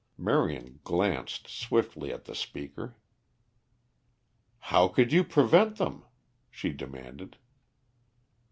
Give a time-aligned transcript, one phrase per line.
[0.17, 2.97] Marion glanced swiftly at the speaker.
[4.57, 6.05] "How could you prevent them?"
[6.49, 7.37] she demanded.